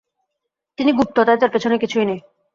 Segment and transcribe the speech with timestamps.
[0.77, 2.19] তিনি গুপ্ত, তাই তার পেছনে কিছু নেই।